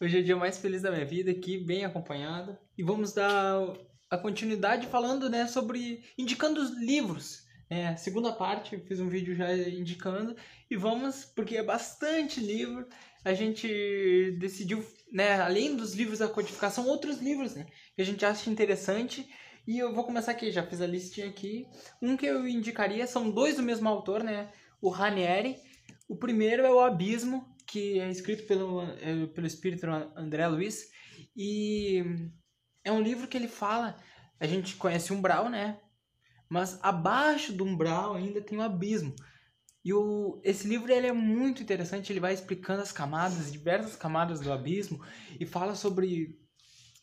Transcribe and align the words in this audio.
Hoje 0.00 0.16
é 0.16 0.20
o 0.20 0.24
dia 0.24 0.36
mais 0.36 0.56
feliz 0.56 0.82
da 0.82 0.90
minha 0.90 1.04
vida, 1.04 1.30
aqui 1.30 1.58
bem 1.58 1.84
acompanhado. 1.84 2.56
E 2.76 2.82
vamos 2.82 3.12
dar 3.12 3.60
a 4.10 4.16
continuidade 4.16 4.86
falando, 4.86 5.28
né, 5.28 5.46
sobre 5.46 6.02
indicando 6.16 6.60
os 6.60 6.70
livros. 6.78 7.44
É, 7.68 7.94
segunda 7.96 8.32
parte, 8.32 8.78
fiz 8.78 8.98
um 8.98 9.08
vídeo 9.08 9.34
já 9.34 9.54
indicando. 9.54 10.34
E 10.70 10.76
vamos, 10.76 11.24
porque 11.24 11.56
é 11.56 11.62
bastante 11.62 12.40
livro, 12.40 12.86
a 13.24 13.34
gente 13.34 14.36
decidiu, 14.38 14.84
né, 15.12 15.40
além 15.40 15.76
dos 15.76 15.94
livros 15.94 16.20
da 16.20 16.28
codificação, 16.28 16.86
outros 16.86 17.18
livros, 17.20 17.54
né, 17.54 17.66
que 17.94 18.00
a 18.00 18.06
gente 18.06 18.24
acha 18.24 18.48
interessante. 18.48 19.28
E 19.66 19.78
eu 19.78 19.94
vou 19.94 20.04
começar 20.04 20.32
aqui, 20.32 20.50
já 20.50 20.62
fiz 20.62 20.80
a 20.80 20.86
listinha 20.86 21.28
aqui. 21.28 21.66
Um 22.00 22.16
que 22.16 22.26
eu 22.26 22.48
indicaria, 22.48 23.06
são 23.06 23.30
dois 23.30 23.56
do 23.56 23.62
mesmo 23.62 23.86
autor, 23.88 24.24
né, 24.24 24.50
o 24.80 24.88
Ranieri. 24.88 25.56
O 26.08 26.16
primeiro 26.16 26.62
é 26.62 26.70
o 26.70 26.80
Abismo, 26.80 27.53
que 27.66 27.98
é 27.98 28.10
escrito 28.10 28.46
pelo, 28.46 28.82
é, 28.82 29.26
pelo 29.26 29.46
espírito 29.46 29.86
André 30.16 30.46
Luiz. 30.46 30.90
E 31.36 32.02
é 32.84 32.92
um 32.92 33.00
livro 33.00 33.26
que 33.26 33.36
ele 33.36 33.48
fala, 33.48 33.96
a 34.38 34.46
gente 34.46 34.76
conhece 34.76 35.12
o 35.12 35.16
umbral, 35.16 35.48
né? 35.48 35.80
Mas 36.48 36.78
abaixo 36.82 37.52
do 37.52 37.64
umbral 37.64 38.14
ainda 38.14 38.40
tem 38.40 38.58
o 38.58 38.62
abismo. 38.62 39.14
E 39.84 39.92
o, 39.92 40.40
esse 40.42 40.66
livro 40.66 40.90
ele 40.90 41.06
é 41.06 41.12
muito 41.12 41.62
interessante, 41.62 42.12
ele 42.12 42.20
vai 42.20 42.32
explicando 42.32 42.80
as 42.80 42.92
camadas, 42.92 43.52
diversas 43.52 43.96
camadas 43.96 44.40
do 44.40 44.52
abismo 44.52 45.04
e 45.38 45.44
fala 45.44 45.74
sobre 45.74 46.38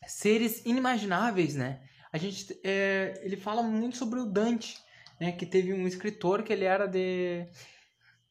seres 0.06 0.64
inimagináveis, 0.64 1.54
né? 1.54 1.80
A 2.12 2.18
gente, 2.18 2.58
é, 2.64 3.20
ele 3.22 3.36
fala 3.36 3.62
muito 3.62 3.96
sobre 3.96 4.18
o 4.18 4.26
Dante, 4.26 4.78
né? 5.20 5.32
Que 5.32 5.46
teve 5.46 5.72
um 5.72 5.86
escritor 5.86 6.42
que 6.42 6.52
ele 6.52 6.64
era 6.64 6.86
de 6.86 7.46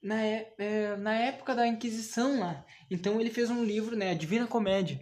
na, 0.02 0.22
é, 0.24 0.96
na 0.98 1.14
época 1.14 1.54
da 1.54 1.68
Inquisição 1.68 2.40
lá. 2.40 2.66
Então 2.90 3.20
ele 3.20 3.30
fez 3.30 3.50
um 3.50 3.64
livro, 3.64 3.96
né, 3.96 4.12
a 4.12 4.16
Divina 4.16 4.48
Comédia, 4.48 5.00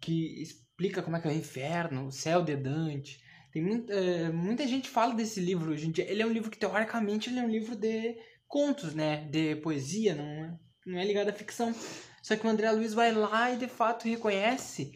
que 0.00 0.40
explica 0.40 1.02
como 1.02 1.16
é 1.16 1.20
que 1.20 1.28
é 1.28 1.30
o 1.30 1.34
inferno, 1.34 2.06
o 2.06 2.12
céu 2.12 2.42
de 2.42 2.56
Dante. 2.56 3.20
Tem 3.52 3.62
muita, 3.62 3.92
é, 3.92 4.30
muita 4.30 4.66
gente 4.66 4.88
fala 4.88 5.14
desse 5.14 5.40
livro 5.40 5.72
hoje 5.72 5.88
em 5.88 5.90
dia. 5.90 6.08
Ele 6.10 6.22
é 6.22 6.26
um 6.26 6.32
livro 6.32 6.50
que 6.50 6.58
teoricamente 6.58 7.30
ele 7.30 7.40
é 7.40 7.42
um 7.42 7.50
livro 7.50 7.74
de 7.74 8.16
contos, 8.46 8.94
né, 8.94 9.24
de 9.30 9.56
poesia, 9.56 10.14
não 10.14 10.24
é, 10.24 10.58
não 10.86 10.98
é 10.98 11.04
ligado 11.04 11.28
à 11.28 11.32
ficção. 11.32 11.74
Só 12.22 12.36
que 12.36 12.46
o 12.46 12.50
André 12.50 12.70
Luiz 12.70 12.94
vai 12.94 13.12
lá 13.12 13.52
e 13.52 13.56
de 13.56 13.68
fato 13.68 14.08
reconhece 14.08 14.92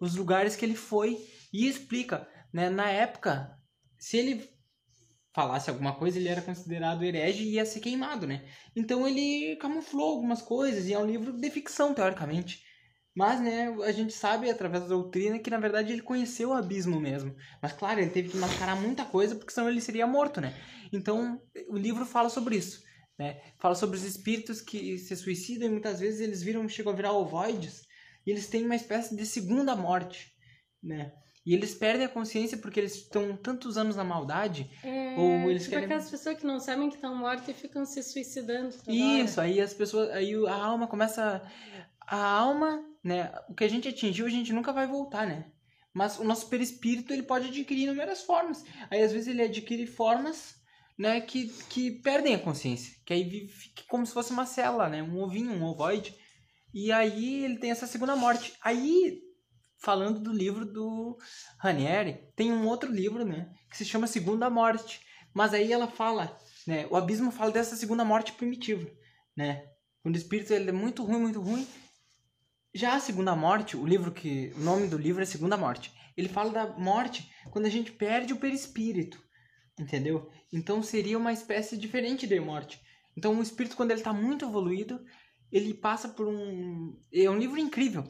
os 0.00 0.16
lugares 0.16 0.56
que 0.56 0.64
ele 0.64 0.76
foi 0.76 1.18
e 1.52 1.68
explica, 1.68 2.28
né, 2.52 2.68
na 2.68 2.90
época, 2.90 3.56
se 3.98 4.16
ele 4.16 4.48
falasse 5.32 5.70
alguma 5.70 5.94
coisa, 5.94 6.18
ele 6.18 6.28
era 6.28 6.42
considerado 6.42 7.04
herege 7.04 7.44
e 7.44 7.54
ia 7.54 7.64
ser 7.64 7.80
queimado, 7.80 8.26
né? 8.26 8.44
Então 8.74 9.06
ele 9.06 9.56
camuflou 9.56 10.10
algumas 10.12 10.42
coisas 10.42 10.86
e 10.86 10.92
é 10.92 10.98
um 10.98 11.06
livro 11.06 11.32
de 11.32 11.50
ficção, 11.50 11.94
teoricamente. 11.94 12.64
Mas, 13.14 13.40
né, 13.40 13.68
a 13.84 13.92
gente 13.92 14.12
sabe 14.12 14.48
através 14.48 14.84
da 14.84 14.88
doutrina 14.90 15.38
que 15.38 15.50
na 15.50 15.58
verdade 15.58 15.92
ele 15.92 16.02
conheceu 16.02 16.50
o 16.50 16.52
abismo 16.52 17.00
mesmo. 17.00 17.34
Mas, 17.60 17.72
claro, 17.72 18.00
ele 18.00 18.10
teve 18.10 18.28
que 18.28 18.36
mascarar 18.36 18.76
muita 18.76 19.04
coisa 19.04 19.34
porque 19.34 19.52
senão 19.52 19.68
ele 19.68 19.80
seria 19.80 20.06
morto, 20.06 20.40
né? 20.40 20.54
Então, 20.92 21.40
o 21.68 21.76
livro 21.76 22.06
fala 22.06 22.28
sobre 22.28 22.56
isso, 22.56 22.82
né? 23.18 23.40
Fala 23.58 23.74
sobre 23.74 23.96
os 23.96 24.04
espíritos 24.04 24.60
que 24.60 24.96
se 24.98 25.16
suicidam 25.16 25.68
e 25.68 25.72
muitas 25.72 26.00
vezes 26.00 26.20
eles 26.20 26.42
viram, 26.42 26.68
chegam 26.68 26.92
a 26.92 26.96
virar 26.96 27.12
ovoides 27.12 27.82
e 28.26 28.30
eles 28.30 28.46
têm 28.48 28.64
uma 28.64 28.76
espécie 28.76 29.16
de 29.16 29.26
segunda 29.26 29.74
morte, 29.74 30.32
né? 30.82 31.12
E 31.44 31.54
eles 31.54 31.74
perdem 31.74 32.04
a 32.04 32.08
consciência 32.08 32.58
porque 32.58 32.78
eles 32.78 32.94
estão 32.96 33.36
tantos 33.36 33.78
anos 33.78 33.96
na 33.96 34.04
maldade. 34.04 34.70
É, 34.84 35.14
ou 35.16 35.50
eles 35.50 35.62
tipo 35.62 35.72
querem... 35.72 35.86
aquelas 35.86 36.10
pessoas 36.10 36.36
que 36.36 36.46
não 36.46 36.60
sabem 36.60 36.88
que 36.90 36.96
estão 36.96 37.14
mortas 37.14 37.48
e 37.48 37.54
ficam 37.54 37.84
se 37.86 38.02
suicidando. 38.02 38.74
Isso, 38.86 39.40
hora. 39.40 39.48
aí 39.48 39.60
as 39.60 39.72
pessoas. 39.72 40.10
Aí 40.10 40.34
a 40.46 40.54
alma 40.54 40.86
começa. 40.86 41.42
A 42.06 42.22
alma, 42.22 42.84
né? 43.02 43.32
O 43.48 43.54
que 43.54 43.64
a 43.64 43.68
gente 43.68 43.88
atingiu, 43.88 44.26
a 44.26 44.30
gente 44.30 44.52
nunca 44.52 44.72
vai 44.72 44.86
voltar, 44.86 45.26
né? 45.26 45.46
Mas 45.92 46.18
o 46.18 46.24
nosso 46.24 46.48
perispírito 46.48 47.12
ele 47.12 47.22
pode 47.22 47.48
adquirir 47.48 47.84
inúmeras 47.84 48.22
formas. 48.22 48.64
Aí 48.90 49.02
às 49.02 49.12
vezes 49.12 49.28
ele 49.28 49.42
adquire 49.42 49.86
formas 49.86 50.60
né, 50.96 51.20
que, 51.20 51.48
que 51.68 51.90
perdem 51.90 52.34
a 52.34 52.38
consciência. 52.38 52.94
Que 53.04 53.14
aí 53.14 53.24
vive 53.24 53.72
como 53.88 54.04
se 54.04 54.12
fosse 54.12 54.30
uma 54.32 54.44
célula, 54.44 54.88
né? 54.88 55.02
Um 55.02 55.18
ovinho, 55.22 55.50
um 55.50 55.64
ovoide. 55.64 56.14
E 56.72 56.92
aí 56.92 57.44
ele 57.44 57.58
tem 57.58 57.70
essa 57.70 57.86
segunda 57.86 58.14
morte. 58.14 58.52
Aí 58.62 59.20
falando 59.80 60.20
do 60.20 60.32
livro 60.32 60.64
do 60.64 61.16
Ranieri, 61.58 62.28
tem 62.36 62.52
um 62.52 62.66
outro 62.66 62.92
livro, 62.92 63.24
né, 63.24 63.50
que 63.70 63.76
se 63.76 63.84
chama 63.84 64.06
Segunda 64.06 64.48
Morte. 64.48 65.00
Mas 65.34 65.54
aí 65.54 65.72
ela 65.72 65.88
fala, 65.88 66.36
né, 66.66 66.86
o 66.90 66.96
abismo 66.96 67.30
fala 67.30 67.50
dessa 67.50 67.76
segunda 67.76 68.04
morte 68.04 68.32
primitiva, 68.32 68.88
né? 69.36 69.64
Quando 70.02 70.14
o 70.14 70.18
espírito 70.18 70.52
ele 70.52 70.70
é 70.70 70.72
muito 70.72 71.04
ruim, 71.04 71.20
muito 71.20 71.40
ruim. 71.40 71.66
Já 72.74 72.94
a 72.94 73.00
segunda 73.00 73.34
morte, 73.36 73.76
o 73.76 73.86
livro 73.86 74.12
que 74.12 74.52
o 74.56 74.60
nome 74.60 74.86
do 74.88 74.96
livro 74.96 75.22
é 75.22 75.26
Segunda 75.26 75.56
Morte. 75.56 75.92
Ele 76.16 76.28
fala 76.28 76.50
da 76.50 76.66
morte 76.78 77.30
quando 77.50 77.66
a 77.66 77.70
gente 77.70 77.92
perde 77.92 78.32
o 78.32 78.38
perispírito, 78.38 79.22
entendeu? 79.78 80.30
Então 80.52 80.82
seria 80.82 81.18
uma 81.18 81.32
espécie 81.32 81.76
diferente 81.76 82.26
de 82.26 82.40
morte. 82.40 82.80
Então 83.16 83.38
o 83.38 83.42
espírito 83.42 83.76
quando 83.76 83.90
ele 83.90 84.00
está 84.00 84.12
muito 84.12 84.44
evoluído, 84.44 85.04
ele 85.50 85.74
passa 85.74 86.08
por 86.08 86.26
um 86.26 86.96
é 87.12 87.28
um 87.28 87.38
livro 87.38 87.58
incrível. 87.58 88.04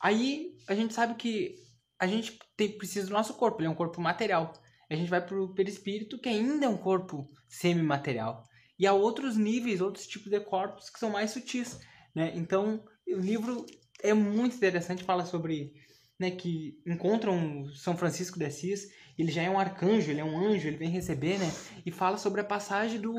Aí 0.00 0.54
a 0.68 0.74
gente 0.74 0.94
sabe 0.94 1.14
que 1.14 1.56
a 1.98 2.06
gente 2.06 2.38
tem, 2.56 2.76
precisa 2.76 3.06
do 3.06 3.12
nosso 3.12 3.34
corpo, 3.34 3.60
ele 3.60 3.68
é 3.68 3.70
um 3.70 3.74
corpo 3.74 4.00
material. 4.00 4.52
A 4.90 4.94
gente 4.94 5.08
vai 5.08 5.24
pro 5.24 5.54
perispírito, 5.54 6.18
que 6.18 6.28
ainda 6.28 6.66
é 6.66 6.68
um 6.68 6.76
corpo 6.76 7.26
semimaterial. 7.48 8.44
E 8.78 8.86
há 8.86 8.92
outros 8.92 9.36
níveis, 9.36 9.80
outros 9.80 10.06
tipos 10.06 10.30
de 10.30 10.40
corpos 10.40 10.90
que 10.90 10.98
são 10.98 11.10
mais 11.10 11.30
sutis, 11.30 11.80
né? 12.14 12.32
Então, 12.34 12.84
o 13.08 13.18
livro 13.18 13.64
é 14.02 14.12
muito 14.12 14.56
interessante, 14.56 15.04
fala 15.04 15.24
sobre, 15.24 15.72
né, 16.18 16.30
que 16.30 16.78
encontram 16.86 17.66
São 17.74 17.96
Francisco 17.96 18.38
de 18.38 18.44
Assis, 18.44 18.90
ele 19.16 19.30
já 19.30 19.42
é 19.42 19.50
um 19.50 19.58
arcanjo, 19.58 20.10
ele 20.10 20.20
é 20.20 20.24
um 20.24 20.36
anjo, 20.36 20.66
ele 20.66 20.76
vem 20.76 20.90
receber, 20.90 21.38
né? 21.38 21.50
E 21.86 21.90
fala 21.90 22.18
sobre 22.18 22.40
a 22.40 22.44
passagem 22.44 23.00
do 23.00 23.14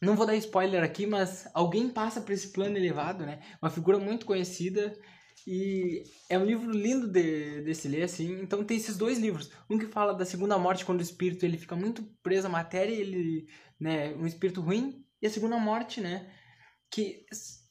não 0.00 0.14
vou 0.14 0.24
dar 0.24 0.36
spoiler 0.36 0.84
aqui, 0.84 1.06
mas 1.06 1.48
alguém 1.52 1.88
passa 1.88 2.20
por 2.20 2.30
esse 2.30 2.52
plano 2.52 2.76
elevado, 2.76 3.26
né? 3.26 3.40
Uma 3.60 3.70
figura 3.70 3.98
muito 3.98 4.24
conhecida 4.24 4.96
e 5.46 6.04
é 6.28 6.38
um 6.38 6.44
livro 6.44 6.70
lindo 6.70 7.08
de, 7.08 7.62
de 7.62 7.74
se 7.74 7.88
ler, 7.88 8.02
assim. 8.02 8.40
Então 8.42 8.64
tem 8.64 8.76
esses 8.76 8.96
dois 8.96 9.18
livros. 9.18 9.50
Um 9.68 9.78
que 9.78 9.86
fala 9.86 10.14
da 10.14 10.24
segunda 10.24 10.58
morte, 10.58 10.84
quando 10.84 11.00
o 11.00 11.02
espírito 11.02 11.44
ele 11.44 11.58
fica 11.58 11.76
muito 11.76 12.02
preso 12.22 12.46
à 12.46 12.50
matéria, 12.50 12.94
ele, 12.94 13.46
né, 13.80 14.14
um 14.14 14.26
espírito 14.26 14.60
ruim. 14.60 15.04
E 15.20 15.26
a 15.26 15.30
segunda 15.30 15.58
morte, 15.58 16.00
né, 16.00 16.30
que 16.90 17.24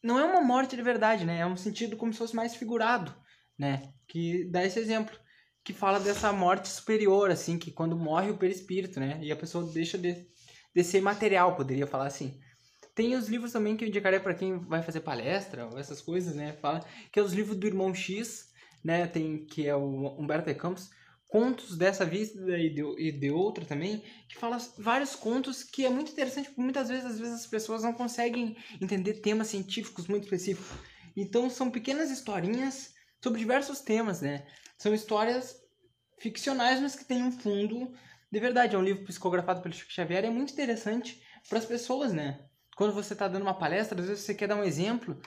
não 0.04 0.20
é 0.20 0.26
uma 0.26 0.42
morte 0.42 0.76
de 0.76 0.82
verdade, 0.82 1.26
né, 1.26 1.40
é 1.40 1.46
um 1.46 1.58
sentido 1.58 1.98
como 1.98 2.12
se 2.12 2.20
fosse 2.20 2.36
mais 2.36 2.56
figurado, 2.56 3.16
né, 3.58 3.94
que 4.08 4.46
dá 4.52 4.64
esse 4.66 4.80
exemplo. 4.80 5.18
Que 5.64 5.74
fala 5.74 6.00
dessa 6.00 6.32
morte 6.32 6.70
superior, 6.70 7.30
assim, 7.30 7.60
que 7.60 7.72
quando 7.72 7.98
morre 7.98 8.32
o 8.32 8.38
perispírito, 8.38 9.00
né, 9.00 9.20
e 9.22 9.32
a 9.32 9.36
pessoa 9.36 9.70
deixa 9.72 9.98
de, 9.98 10.26
de 10.74 10.84
ser 10.84 11.02
material, 11.02 11.56
poderia 11.56 11.86
falar 11.86 12.08
assim. 12.08 12.40
Tem 12.98 13.16
os 13.16 13.28
livros 13.30 13.52
também 13.52 13.78
que 13.78 13.86
eu 13.86 13.88
indicaria 13.88 14.20
para 14.20 14.34
quem 14.34 14.58
vai 14.58 14.82
fazer 14.82 15.02
palestra 15.02 15.68
ou 15.68 15.78
essas 15.78 16.02
coisas, 16.02 16.34
né? 16.34 16.54
Fala 16.54 16.84
que 17.12 17.20
é 17.20 17.22
os 17.22 17.32
livros 17.32 17.56
do 17.56 17.68
Irmão 17.68 17.94
X, 17.94 18.52
né? 18.84 19.06
Tem 19.06 19.46
que 19.46 19.68
é 19.68 19.76
o 19.76 20.20
Humberto 20.20 20.48
de 20.48 20.56
Campos, 20.56 20.90
contos 21.28 21.78
dessa 21.78 22.04
vida 22.04 22.58
e 22.58 22.74
de, 22.74 22.82
e 22.98 23.12
de 23.12 23.30
outra 23.30 23.64
também, 23.66 24.04
que 24.28 24.36
fala 24.36 24.58
vários 24.80 25.16
contos 25.16 25.62
que 25.62 25.86
é 25.86 25.92
muito 25.92 26.12
interessante, 26.12 26.48
porque 26.48 26.60
muitas 26.60 26.90
vezes, 26.90 27.06
às 27.06 27.20
vezes 27.20 27.36
as 27.36 27.46
pessoas 27.46 27.84
não 27.84 27.94
conseguem 27.94 28.58
entender 28.82 29.22
temas 29.22 29.50
científicos 29.50 30.08
muito 30.08 30.24
específicos. 30.24 30.72
Então 31.16 31.52
são 31.52 31.70
pequenas 31.70 32.10
historinhas 32.10 32.96
sobre 33.24 33.38
diversos 33.38 33.80
temas, 33.80 34.22
né? 34.22 34.48
São 34.76 34.92
histórias 34.92 35.56
ficcionais, 36.18 36.80
mas 36.80 36.96
que 36.96 37.06
têm 37.06 37.22
um 37.22 37.32
fundo 37.32 37.94
de 38.32 38.40
verdade. 38.40 38.76
É 38.76 38.80
um 38.80 38.84
livro 38.84 39.06
psicografado 39.06 39.62
pelo 39.62 39.76
Chico 39.76 39.92
Xavier, 39.92 40.26
é 40.26 40.32
muito 40.32 40.52
interessante 40.52 41.22
para 41.48 41.60
as 41.60 41.66
pessoas, 41.66 42.12
né? 42.12 42.47
Quando 42.78 42.94
você 42.94 43.14
está 43.14 43.28
dando 43.28 43.42
uma 43.42 43.58
palestra, 43.58 44.00
às 44.00 44.08
vezes 44.08 44.24
você 44.24 44.36
quer 44.36 44.48
dar 44.48 44.56
um 44.56 44.64
exemplo 44.64 45.20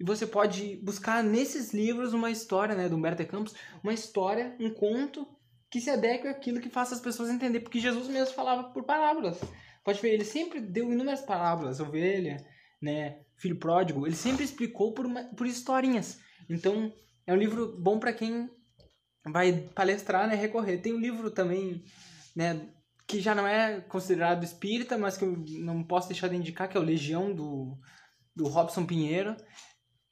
e 0.00 0.04
você 0.04 0.26
pode 0.26 0.76
buscar 0.82 1.22
nesses 1.22 1.72
livros 1.72 2.12
uma 2.12 2.28
história, 2.28 2.74
né, 2.74 2.88
do 2.88 2.96
Humberto 2.96 3.22
de 3.22 3.28
Campos, 3.28 3.54
uma 3.84 3.94
história, 3.94 4.56
um 4.58 4.74
conto 4.74 5.24
que 5.70 5.80
se 5.80 5.90
adeque 5.90 6.26
àquilo 6.26 6.60
que 6.60 6.68
faça 6.68 6.96
as 6.96 7.00
pessoas 7.00 7.30
entender, 7.30 7.60
porque 7.60 7.78
Jesus 7.78 8.08
mesmo 8.08 8.34
falava 8.34 8.70
por 8.70 8.82
parábolas. 8.82 9.38
Pode 9.84 10.00
ver, 10.00 10.12
ele 10.12 10.24
sempre 10.24 10.60
deu 10.60 10.92
inúmeras 10.92 11.22
parábolas, 11.22 11.78
ovelha, 11.78 12.44
né, 12.82 13.20
filho 13.36 13.58
pródigo, 13.60 14.04
ele 14.04 14.16
sempre 14.16 14.44
explicou 14.44 14.92
por, 14.92 15.06
uma, 15.06 15.22
por 15.36 15.46
historinhas. 15.46 16.18
Então, 16.50 16.92
é 17.24 17.32
um 17.32 17.36
livro 17.36 17.76
bom 17.78 18.00
para 18.00 18.12
quem 18.12 18.50
vai 19.24 19.52
palestrar, 19.72 20.26
né, 20.26 20.34
recorrer. 20.34 20.78
Tem 20.78 20.94
um 20.94 21.00
livro 21.00 21.30
também, 21.30 21.84
né, 22.34 22.68
que 23.08 23.20
já 23.20 23.34
não 23.34 23.46
é 23.46 23.80
considerado 23.80 24.44
espírita, 24.44 24.98
mas 24.98 25.16
que 25.16 25.24
eu 25.24 25.42
não 25.60 25.82
posso 25.82 26.08
deixar 26.08 26.28
de 26.28 26.36
indicar, 26.36 26.68
que 26.68 26.76
é 26.76 26.80
o 26.80 26.84
Legião 26.84 27.34
do, 27.34 27.76
do 28.36 28.46
Robson 28.46 28.84
Pinheiro. 28.86 29.34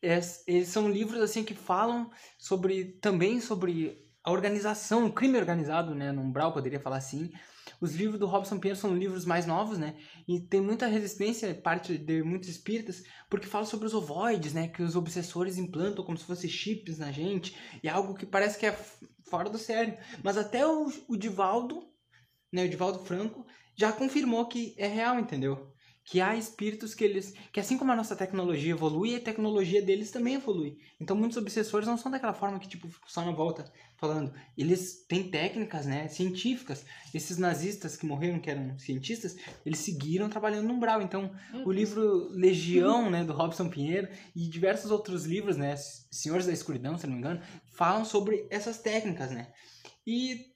É, 0.03 0.19
eles 0.47 0.69
são 0.69 0.91
livros 0.91 1.21
assim 1.21 1.45
que 1.45 1.55
falam 1.55 2.11
sobre 2.39 2.99
também 3.01 3.41
sobre 3.41 4.05
a 4.25 4.33
organização, 4.33 5.07
o 5.07 5.13
crime 5.13 5.39
organizado, 5.39 5.95
né, 5.95 6.11
no 6.11 6.23
umbral 6.23 6.53
poderia 6.53 6.81
falar 6.81 6.97
assim, 6.97 7.31
Os 7.81 7.95
livros 7.95 8.19
do 8.19 8.27
Robson 8.27 8.59
Pinheiro 8.59 8.79
são 8.79 8.97
livros 8.97 9.25
mais 9.25 9.47
novos, 9.47 9.79
né? 9.79 9.97
E 10.27 10.41
tem 10.41 10.61
muita 10.61 10.87
resistência, 10.87 11.55
parte 11.55 11.99
de 11.99 12.23
muitos 12.23 12.49
espíritas, 12.49 13.03
porque 13.29 13.47
fala 13.47 13.65
sobre 13.65 13.87
os 13.87 13.95
ovoides, 13.95 14.55
né? 14.55 14.69
Que 14.69 14.83
os 14.83 14.97
obsessores 14.97 15.59
implantam 15.59 16.05
como 16.05 16.17
se 16.17 16.25
fossem 16.25 16.49
chips 16.49 16.99
na 16.99 17.13
gente. 17.13 17.57
E 17.83 17.89
é 17.89 17.91
algo 17.91 18.15
que 18.15 18.27
parece 18.27 18.59
que 18.59 18.67
é 18.67 18.79
fora 19.25 19.51
do 19.51 19.59
sério. 19.59 19.97
Mas 20.23 20.37
até 20.37 20.67
o, 20.67 20.91
o 21.09 21.17
Divaldo, 21.17 21.83
né? 22.57 22.65
O 22.65 22.69
Divaldo 22.69 22.99
Franco, 23.05 23.47
já 23.77 23.93
confirmou 23.93 24.47
que 24.47 24.75
é 24.79 24.87
real, 24.87 25.21
entendeu? 25.21 25.73
que 26.07 26.21
há 26.21 26.37
espíritos 26.37 26.95
que 26.95 27.03
eles. 27.03 27.35
que 27.53 27.59
assim 27.59 27.77
como 27.77 27.91
a 27.91 27.97
nossa 27.97 28.15
tecnologia 28.15 28.71
evolui, 28.71 29.17
a 29.17 29.21
tecnologia 29.21 29.83
deles 29.83 30.13
também 30.13 30.35
evolui. 30.35 30.79
Então 31.01 31.17
muitos 31.17 31.37
obsessores 31.37 31.89
não 31.89 31.99
são 31.99 32.13
daquela 32.13 32.33
forma 32.33 32.61
que, 32.61 32.69
tipo, 32.69 32.89
só 33.09 33.25
na 33.25 33.33
volta 33.33 33.65
falando. 33.97 34.33
Eles 34.57 35.05
têm 35.09 35.29
técnicas, 35.29 35.85
né, 35.85 36.07
científicas. 36.07 36.87
Esses 37.13 37.39
nazistas 37.39 37.97
que 37.97 38.07
morreram, 38.07 38.39
que 38.39 38.49
eram 38.49 38.79
cientistas, 38.79 39.37
eles 39.65 39.81
seguiram 39.81 40.29
trabalhando 40.29 40.69
no 40.69 40.75
umbral. 40.75 41.03
Então, 41.03 41.35
o 41.65 41.73
livro 41.73 42.29
Legião, 42.31 43.11
né, 43.11 43.25
do 43.25 43.33
Robson 43.33 43.69
Pinheiro, 43.69 44.09
e 44.35 44.49
diversos 44.49 44.93
outros 44.93 45.25
livros, 45.25 45.57
né, 45.57 45.75
Senhores 45.77 46.47
da 46.47 46.53
Escuridão, 46.53 46.97
se 46.97 47.07
não 47.07 47.15
me 47.15 47.19
engano, 47.19 47.43
falam 47.75 48.05
sobre 48.05 48.47
essas 48.49 48.79
técnicas, 48.79 49.33
né. 49.33 49.49
E 50.07 50.56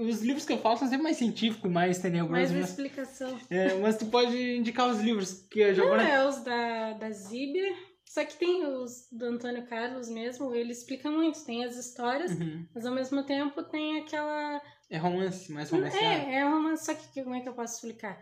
os 0.00 0.22
livros 0.22 0.44
que 0.44 0.52
eu 0.52 0.58
falo 0.58 0.76
são 0.76 0.88
sempre 0.88 1.04
mais 1.04 1.16
científicos, 1.16 1.70
mais 1.70 1.98
tenebrosos. 1.98 2.30
Mais 2.30 2.50
uma 2.50 2.60
explicação. 2.60 3.38
É, 3.50 3.74
mas 3.74 3.96
tu 3.96 4.06
pode 4.06 4.56
indicar 4.56 4.88
os 4.88 5.00
livros 5.00 5.46
que 5.50 5.62
a 5.62 5.72
Giovana... 5.72 6.02
Não, 6.02 6.10
é 6.10 6.28
os 6.28 6.42
da, 6.42 6.92
da 6.94 7.10
Zíbia. 7.10 7.74
Só 8.04 8.24
que 8.24 8.36
tem 8.36 8.66
os 8.66 9.06
do 9.12 9.26
Antônio 9.26 9.66
Carlos 9.66 10.08
mesmo, 10.08 10.54
ele 10.54 10.72
explica 10.72 11.10
muito. 11.10 11.44
Tem 11.44 11.64
as 11.64 11.76
histórias, 11.76 12.32
uhum. 12.32 12.66
mas 12.74 12.86
ao 12.86 12.94
mesmo 12.94 13.22
tempo 13.22 13.62
tem 13.62 14.00
aquela... 14.00 14.62
É 14.88 14.96
romance, 14.96 15.52
mais 15.52 15.70
romance. 15.70 15.96
É, 15.98 16.36
é 16.36 16.44
romance, 16.44 16.86
só 16.86 16.94
que 16.94 17.22
como 17.22 17.34
é 17.34 17.40
que 17.40 17.48
eu 17.48 17.52
posso 17.52 17.74
explicar? 17.74 18.18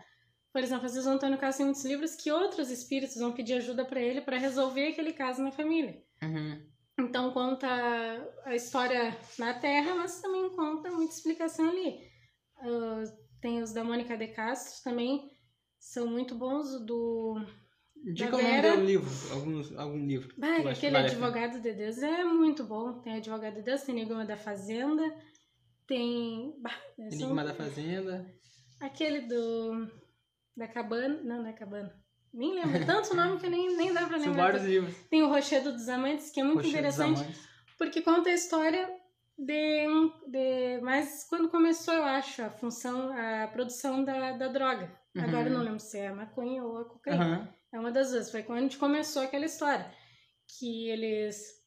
Por 0.51 0.61
exemplo, 0.61 0.85
às 0.85 0.93
vezes 0.93 1.07
o 1.07 1.11
Antônio 1.11 1.37
Carlos 1.37 1.55
tem 1.55 1.65
muitos 1.65 1.85
livros 1.85 2.15
que 2.15 2.31
outros 2.31 2.69
espíritos 2.69 3.15
vão 3.15 3.31
pedir 3.31 3.53
ajuda 3.53 3.85
para 3.85 4.01
ele 4.01 4.21
para 4.21 4.37
resolver 4.37 4.87
aquele 4.87 5.13
caso 5.13 5.41
na 5.41 5.51
família. 5.51 6.01
Uhum. 6.21 6.61
Então 6.99 7.31
conta 7.31 7.67
a 8.43 8.55
história 8.55 9.15
na 9.37 9.53
Terra, 9.53 9.95
mas 9.95 10.19
também 10.19 10.49
conta 10.55 10.89
muita 10.89 11.13
explicação 11.13 11.69
ali. 11.69 11.99
Uh, 12.59 13.27
tem 13.39 13.61
os 13.61 13.71
da 13.71 13.83
Mônica 13.83 14.17
de 14.17 14.27
Castro 14.29 14.83
também, 14.83 15.29
são 15.79 16.07
muito 16.07 16.35
bons. 16.35 16.73
O 16.73 16.85
do. 16.85 17.45
Diga 18.13 18.35
o 18.35 18.41
nome 18.41 18.61
do 18.61 18.85
livro, 18.85 19.09
algum, 19.31 19.79
algum 19.79 20.05
livro. 20.05 20.35
Ah, 20.41 20.69
aquele 20.69 20.97
Advogado 20.97 21.61
de 21.61 21.73
Deus 21.73 21.97
é 21.99 22.23
muito 22.23 22.63
bom. 22.63 22.99
Tem 23.01 23.17
Advogado 23.17 23.55
de 23.55 23.61
Deus, 23.61 23.81
tem 23.81 23.95
Enigma 23.95 24.25
da 24.25 24.37
Fazenda, 24.37 25.03
tem. 25.87 26.55
Bah, 26.61 26.79
Enigma 26.97 27.27
são... 27.27 27.45
da 27.45 27.53
Fazenda. 27.53 28.25
Aquele 28.79 29.21
do. 29.21 29.87
Da 30.55 30.67
cabana. 30.67 31.21
Não, 31.23 31.43
não 31.43 31.47
é 31.47 31.53
cabana. 31.53 31.93
Nem 32.37 32.53
lembro 32.53 32.85
tanto 32.85 33.15
nome 33.15 33.39
que 33.39 33.49
nem, 33.49 33.75
nem 33.75 33.91
dá 33.91 34.05
pra 34.05 34.17
lembrar. 34.17 34.33
São 34.33 34.43
vários 34.43 34.63
livros. 34.63 34.95
Tem 35.09 35.23
o 35.23 35.27
Rochedo 35.27 35.71
dos 35.71 35.89
Amantes, 35.89 36.29
que 36.29 36.39
é 36.39 36.43
muito 36.43 36.57
Rochedo 36.57 36.77
interessante, 36.77 37.25
porque 37.79 37.99
conta 37.99 38.29
a 38.29 38.33
história 38.33 38.87
de, 39.35 39.87
de. 40.27 40.79
Mas 40.83 41.25
quando 41.27 41.49
começou, 41.49 41.95
eu 41.95 42.03
acho, 42.03 42.43
a 42.43 42.51
função, 42.51 43.11
a 43.11 43.47
produção 43.47 44.03
da, 44.03 44.33
da 44.33 44.49
droga. 44.49 44.91
Uhum. 45.15 45.23
Agora 45.23 45.49
eu 45.49 45.53
não 45.53 45.63
lembro 45.63 45.79
se 45.79 45.97
é 45.97 46.09
a 46.09 46.15
maconha 46.15 46.63
ou 46.63 46.77
a 46.77 46.85
cocaína. 46.85 47.39
Uhum. 47.39 47.47
É 47.73 47.79
uma 47.79 47.91
das 47.91 48.11
duas. 48.11 48.29
Foi 48.29 48.43
quando 48.43 48.59
a 48.59 48.61
gente 48.61 48.77
começou 48.77 49.23
aquela 49.23 49.45
história. 49.45 49.91
Que 50.59 50.89
eles. 50.91 51.57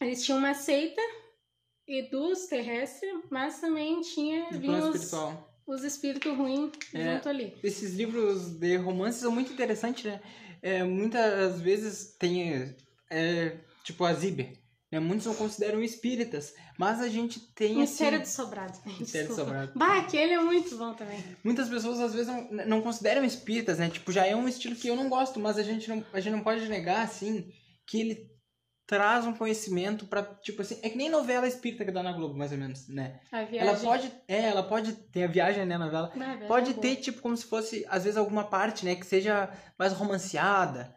Eles 0.00 0.24
tinham 0.24 0.38
uma 0.38 0.54
seita 0.54 1.02
e 1.88 2.08
dos 2.08 2.46
terrestres, 2.46 3.12
mas 3.30 3.60
também 3.60 4.00
tinha. 4.00 4.48
Vinha 4.52 4.78
os, 4.78 4.94
espiritual 4.94 5.53
os 5.66 5.82
espíritos 5.82 6.36
ruins 6.36 6.72
é, 6.92 7.14
junto 7.14 7.28
ali. 7.28 7.54
Esses 7.62 7.94
livros 7.94 8.50
de 8.50 8.76
romance 8.76 9.20
são 9.20 9.32
muito 9.32 9.52
interessantes, 9.52 10.04
né? 10.04 10.20
É, 10.62 10.82
muitas 10.82 11.60
vezes 11.60 12.16
tem, 12.18 12.74
é, 13.10 13.56
tipo, 13.82 14.04
a 14.04 14.12
Ziber. 14.14 14.58
Né? 14.90 15.00
Muitos 15.00 15.26
não 15.26 15.34
consideram 15.34 15.82
espíritas, 15.82 16.54
mas 16.78 17.00
a 17.00 17.08
gente 17.08 17.40
tem. 17.52 17.76
Mistério 17.76 18.18
assim... 18.20 18.30
de 18.30 18.34
Sobrado. 18.34 18.78
Mistério 18.98 19.28
de 19.28 19.34
Sobrado. 19.34 19.72
Bah, 19.74 19.98
aquele 19.98 20.32
é 20.32 20.40
muito 20.40 20.76
bom 20.76 20.94
também. 20.94 21.22
Muitas 21.42 21.68
pessoas 21.68 22.00
às 22.00 22.14
vezes 22.14 22.28
não, 22.28 22.66
não 22.66 22.82
consideram 22.82 23.24
espíritas, 23.24 23.78
né? 23.78 23.90
Tipo, 23.90 24.12
já 24.12 24.24
é 24.26 24.36
um 24.36 24.48
estilo 24.48 24.76
que 24.76 24.88
eu 24.88 24.96
não 24.96 25.08
gosto, 25.08 25.40
mas 25.40 25.58
a 25.58 25.62
gente 25.62 25.88
não, 25.88 26.04
a 26.12 26.20
gente 26.20 26.32
não 26.32 26.44
pode 26.44 26.68
negar, 26.68 27.02
assim, 27.02 27.52
que 27.86 28.00
ele 28.00 28.33
traz 28.86 29.26
um 29.26 29.32
conhecimento 29.32 30.06
para 30.06 30.22
tipo 30.22 30.62
assim, 30.62 30.78
é 30.82 30.90
que 30.90 30.96
nem 30.96 31.08
novela 31.08 31.48
espírita 31.48 31.84
que 31.84 31.90
dá 31.90 32.02
na 32.02 32.12
Globo, 32.12 32.36
mais 32.36 32.52
ou 32.52 32.58
menos, 32.58 32.86
né? 32.88 33.20
A 33.32 33.44
viagem. 33.44 33.68
Ela 33.68 33.78
pode, 33.78 34.12
é, 34.28 34.40
ela 34.42 34.62
pode 34.62 34.92
ter 34.92 35.24
a 35.24 35.28
viagem, 35.28 35.64
né, 35.64 35.78
novela. 35.78 36.12
Não, 36.14 36.46
pode 36.46 36.70
é 36.72 36.74
ter 36.74 36.96
tipo 36.96 37.22
como 37.22 37.36
se 37.36 37.46
fosse 37.46 37.86
às 37.88 38.04
vezes 38.04 38.18
alguma 38.18 38.44
parte, 38.44 38.84
né, 38.84 38.94
que 38.94 39.06
seja 39.06 39.50
mais 39.78 39.92
romanceada, 39.92 40.94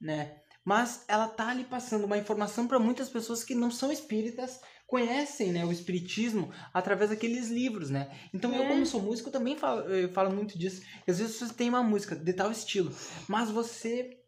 né? 0.00 0.36
Mas 0.64 1.04
ela 1.08 1.26
tá 1.26 1.48
ali 1.48 1.64
passando 1.64 2.04
uma 2.04 2.18
informação 2.18 2.68
para 2.68 2.78
muitas 2.78 3.08
pessoas 3.08 3.42
que 3.42 3.54
não 3.54 3.70
são 3.70 3.90
espíritas, 3.90 4.60
conhecem, 4.86 5.52
né, 5.52 5.64
o 5.64 5.72
espiritismo 5.72 6.52
através 6.72 7.10
daqueles 7.10 7.48
livros, 7.48 7.88
né? 7.88 8.10
Então 8.32 8.54
é. 8.54 8.58
eu 8.58 8.68
como 8.68 8.84
sou 8.84 9.00
músico 9.00 9.30
também 9.30 9.56
falo, 9.56 9.84
falo 10.12 10.30
muito 10.30 10.58
disso. 10.58 10.82
Às 11.08 11.18
vezes 11.18 11.36
você 11.36 11.54
tem 11.54 11.70
uma 11.70 11.82
música 11.82 12.14
de 12.14 12.32
tal 12.34 12.52
estilo, 12.52 12.94
mas 13.26 13.50
você 13.50 14.18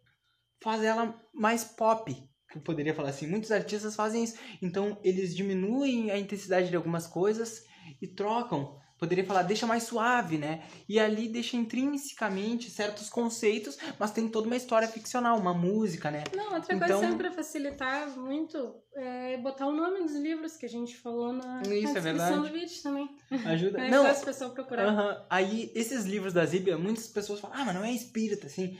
faz 0.62 0.82
ela 0.82 1.14
mais 1.34 1.62
pop, 1.64 2.10
eu 2.56 2.62
poderia 2.62 2.94
falar 2.94 3.10
assim, 3.10 3.26
muitos 3.26 3.50
artistas 3.50 3.94
fazem 3.94 4.24
isso. 4.24 4.36
Então, 4.60 4.98
eles 5.02 5.34
diminuem 5.34 6.10
a 6.10 6.18
intensidade 6.18 6.68
de 6.68 6.76
algumas 6.76 7.06
coisas 7.06 7.64
e 8.00 8.06
trocam. 8.06 8.82
Poderia 8.98 9.24
falar, 9.24 9.42
deixa 9.42 9.66
mais 9.66 9.82
suave, 9.82 10.38
né? 10.38 10.62
E 10.88 11.00
ali 11.00 11.28
deixa 11.28 11.56
intrinsecamente 11.56 12.70
certos 12.70 13.10
conceitos, 13.10 13.76
mas 13.98 14.12
tem 14.12 14.28
toda 14.28 14.46
uma 14.46 14.56
história 14.56 14.86
ficcional, 14.86 15.38
uma 15.38 15.52
música, 15.52 16.10
né? 16.10 16.24
Não, 16.34 16.54
outra 16.54 16.74
então... 16.74 16.88
coisa 16.88 17.00
sempre 17.00 17.28
para 17.28 17.32
facilitar 17.32 18.08
muito 18.16 18.76
é 18.94 19.36
botar 19.38 19.66
o 19.66 19.72
nome 19.72 20.00
dos 20.04 20.14
livros 20.14 20.56
que 20.56 20.64
a 20.64 20.68
gente 20.68 20.96
falou 20.96 21.32
na, 21.32 21.62
Isso, 21.62 21.92
na 21.92 21.98
é 21.98 22.02
descrição 22.02 22.42
do 22.42 22.52
vídeo 22.52 22.82
também. 22.82 23.10
Ajuda. 23.44 23.84
É 23.84 23.90
não, 23.90 24.04
fácil 24.04 24.22
a 24.22 24.26
pessoa 24.26 24.50
procurar. 24.50 24.86
Uh 24.86 24.96
-huh. 24.96 25.26
Aí, 25.28 25.72
esses 25.74 26.04
livros 26.04 26.32
da 26.32 26.46
Zíbia, 26.46 26.78
muitas 26.78 27.08
pessoas 27.08 27.40
falam, 27.40 27.56
ah, 27.60 27.64
mas 27.64 27.74
não 27.74 27.84
é 27.84 27.92
espírita, 27.92 28.46
assim. 28.46 28.78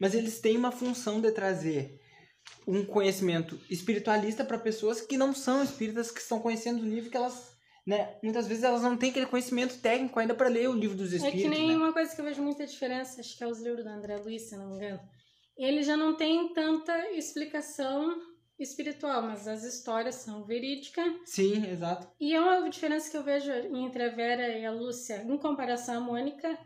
Mas 0.00 0.14
eles 0.14 0.40
têm 0.40 0.56
uma 0.56 0.72
função 0.72 1.20
de 1.20 1.30
trazer 1.30 2.00
um 2.66 2.84
conhecimento 2.84 3.58
espiritualista 3.68 4.44
para 4.44 4.58
pessoas 4.58 5.00
que 5.00 5.16
não 5.16 5.34
são 5.34 5.62
espíritas, 5.62 6.10
que 6.10 6.20
estão 6.20 6.40
conhecendo 6.40 6.82
o 6.82 6.88
livro 6.88 7.10
que 7.10 7.16
elas, 7.16 7.56
né, 7.86 8.16
muitas 8.22 8.46
vezes 8.46 8.62
elas 8.62 8.82
não 8.82 8.96
têm 8.96 9.10
aquele 9.10 9.26
conhecimento 9.26 9.78
técnico 9.78 10.18
ainda 10.18 10.34
para 10.34 10.48
ler 10.48 10.68
o 10.68 10.74
livro 10.74 10.96
dos 10.96 11.12
espíritos. 11.12 11.40
É 11.40 11.42
que 11.42 11.48
nem 11.48 11.68
né? 11.68 11.76
uma 11.76 11.92
coisa 11.92 12.14
que 12.14 12.20
eu 12.20 12.24
vejo 12.24 12.42
muita 12.42 12.66
diferença, 12.66 13.20
acho 13.20 13.36
que 13.36 13.42
é 13.42 13.46
os 13.46 13.60
livros 13.60 13.84
da 13.84 13.94
André 13.94 14.16
Luiz, 14.16 14.42
se 14.42 14.56
não 14.56 14.68
me 14.68 14.76
engano. 14.76 15.00
Ele 15.56 15.82
já 15.82 15.96
não 15.96 16.16
tem 16.16 16.52
tanta 16.54 17.10
explicação 17.10 18.16
espiritual, 18.58 19.22
mas 19.22 19.48
as 19.48 19.64
histórias 19.64 20.16
são 20.16 20.44
verídicas. 20.44 21.04
Sim, 21.24 21.66
exato. 21.66 22.08
E 22.20 22.34
é 22.34 22.40
uma 22.40 22.68
diferença 22.70 23.10
que 23.10 23.16
eu 23.16 23.24
vejo 23.24 23.50
entre 23.52 24.04
a 24.04 24.14
Vera 24.14 24.56
e 24.56 24.64
a 24.64 24.70
Lúcia, 24.70 25.22
em 25.22 25.36
comparação 25.36 25.96
à 25.96 26.00
Mônica, 26.00 26.58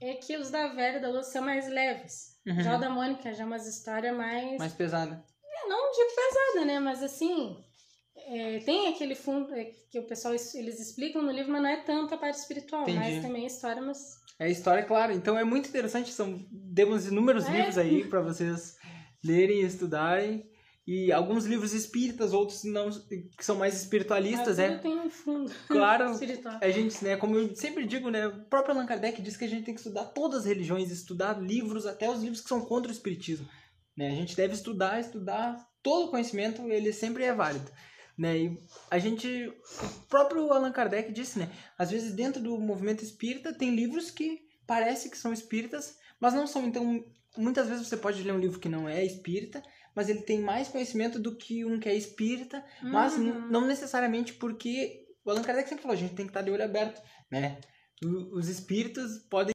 é 0.00 0.14
que 0.14 0.36
os 0.36 0.50
da 0.50 0.68
Vera 0.68 0.98
e 0.98 1.00
da 1.00 1.10
Lúcia 1.10 1.32
são 1.32 1.42
mais 1.42 1.68
leves. 1.68 2.29
Uhum. 2.46 2.62
Já 2.62 2.76
o 2.76 2.80
da 2.80 2.90
Mônica 2.90 3.32
já 3.32 3.42
é 3.42 3.46
umas 3.46 3.66
histórias 3.66 4.16
mais... 4.16 4.58
Mais 4.58 4.72
pesada 4.72 5.24
não 5.70 5.92
digo 5.92 6.10
pesada, 6.14 6.66
né? 6.66 6.80
Mas 6.80 7.02
assim, 7.02 7.56
é, 8.16 8.58
tem 8.60 8.88
aquele 8.88 9.14
fundo 9.14 9.54
é, 9.54 9.70
que 9.90 9.98
o 9.98 10.06
pessoal 10.06 10.34
eles 10.34 10.80
explicam 10.80 11.22
no 11.22 11.30
livro, 11.30 11.52
mas 11.52 11.62
não 11.62 11.70
é 11.70 11.76
tanto 11.76 12.14
a 12.14 12.18
parte 12.18 12.38
espiritual, 12.38 12.82
Entendi. 12.82 12.98
mas 12.98 13.22
também 13.22 13.44
a 13.44 13.46
história, 13.46 13.80
mas. 13.80 14.18
É 14.38 14.46
a 14.46 14.48
história, 14.48 14.82
claro. 14.82 15.12
Então 15.12 15.38
é 15.38 15.44
muito 15.44 15.68
interessante. 15.68 16.12
São 16.12 16.44
demos 16.50 17.06
inúmeros 17.06 17.46
é. 17.46 17.52
livros 17.52 17.78
aí 17.78 18.04
para 18.04 18.20
vocês 18.20 18.76
lerem 19.24 19.62
e 19.62 19.66
estudarem. 19.66 20.50
E 20.86 21.12
alguns 21.12 21.44
livros 21.44 21.72
espíritas, 21.72 22.32
outros 22.32 22.64
não 22.64 22.90
que 22.90 23.44
são 23.44 23.56
mais 23.56 23.74
espiritualistas, 23.74 24.58
é. 24.58 24.78
tem 24.78 24.98
um 24.98 25.10
fundo. 25.10 25.52
Claro. 25.68 26.06
a 26.60 26.70
gente, 26.70 27.04
né, 27.04 27.16
como 27.16 27.36
eu 27.36 27.54
sempre 27.54 27.86
digo, 27.86 28.10
né, 28.10 28.26
o 28.26 28.44
próprio 28.44 28.74
Allan 28.74 28.86
Kardec 28.86 29.20
diz 29.22 29.36
que 29.36 29.44
a 29.44 29.48
gente 29.48 29.64
tem 29.64 29.74
que 29.74 29.80
estudar 29.80 30.06
todas 30.06 30.40
as 30.40 30.46
religiões, 30.46 30.90
estudar 30.90 31.40
livros, 31.40 31.86
até 31.86 32.10
os 32.10 32.20
livros 32.20 32.40
que 32.40 32.48
são 32.48 32.62
contra 32.62 32.90
o 32.90 32.94
espiritismo. 32.94 33.46
Né? 33.96 34.08
A 34.08 34.14
gente 34.14 34.34
deve 34.34 34.54
estudar, 34.54 34.98
estudar 34.98 35.64
todo 35.82 36.06
o 36.06 36.10
conhecimento, 36.10 36.62
ele 36.70 36.92
sempre 36.92 37.24
é 37.24 37.32
válido. 37.32 37.70
Né? 38.16 38.38
E 38.38 38.58
a 38.90 38.98
gente, 38.98 39.28
o 39.82 40.06
próprio 40.08 40.52
Allan 40.52 40.72
Kardec 40.72 41.12
disse, 41.12 41.38
né? 41.38 41.50
Às 41.78 41.90
vezes 41.90 42.12
dentro 42.12 42.42
do 42.42 42.58
movimento 42.58 43.02
espírita 43.02 43.52
tem 43.52 43.74
livros 43.74 44.10
que 44.10 44.42
parece 44.66 45.08
que 45.08 45.16
são 45.16 45.32
espíritas, 45.32 45.96
mas 46.20 46.34
não 46.34 46.46
são. 46.46 46.66
Então, 46.66 47.04
muitas 47.36 47.68
vezes 47.68 47.88
você 47.88 47.96
pode 47.96 48.22
ler 48.22 48.32
um 48.32 48.38
livro 48.38 48.60
que 48.60 48.68
não 48.68 48.88
é 48.88 49.04
espírita, 49.04 49.62
mas 49.94 50.08
ele 50.08 50.22
tem 50.22 50.40
mais 50.40 50.68
conhecimento 50.68 51.18
do 51.18 51.36
que 51.36 51.64
um 51.64 51.78
que 51.78 51.88
é 51.88 51.94
espírita, 51.94 52.64
uhum. 52.82 52.90
mas 52.90 53.16
não 53.16 53.66
necessariamente 53.66 54.34
porque 54.34 55.06
o 55.24 55.30
Allan 55.30 55.42
Kardec 55.42 55.68
sempre 55.68 55.82
falou, 55.82 55.96
a 55.96 56.00
gente 56.00 56.14
tem 56.14 56.26
que 56.26 56.30
estar 56.30 56.42
de 56.42 56.50
olho 56.50 56.64
aberto, 56.64 57.02
né? 57.30 57.58
Os 58.32 58.48
espíritos 58.48 59.18
podem 59.28 59.48